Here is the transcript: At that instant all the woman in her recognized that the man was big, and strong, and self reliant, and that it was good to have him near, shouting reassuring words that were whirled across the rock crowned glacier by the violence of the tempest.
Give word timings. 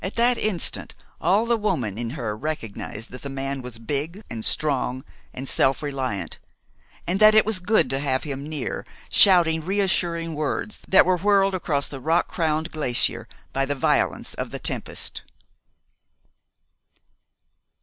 At 0.03 0.15
that 0.15 0.39
instant 0.39 0.95
all 1.21 1.45
the 1.45 1.55
woman 1.55 1.99
in 1.99 2.09
her 2.17 2.35
recognized 2.35 3.11
that 3.11 3.21
the 3.21 3.29
man 3.29 3.61
was 3.61 3.77
big, 3.77 4.23
and 4.31 4.43
strong, 4.43 5.03
and 5.31 5.47
self 5.47 5.83
reliant, 5.83 6.39
and 7.05 7.19
that 7.19 7.35
it 7.35 7.45
was 7.45 7.59
good 7.59 7.87
to 7.91 7.99
have 7.99 8.23
him 8.23 8.49
near, 8.49 8.83
shouting 9.11 9.63
reassuring 9.63 10.33
words 10.33 10.79
that 10.87 11.05
were 11.05 11.17
whirled 11.17 11.53
across 11.53 11.87
the 11.87 11.99
rock 11.99 12.27
crowned 12.29 12.71
glacier 12.71 13.27
by 13.53 13.63
the 13.63 13.75
violence 13.75 14.33
of 14.33 14.49
the 14.49 14.57
tempest. 14.57 15.21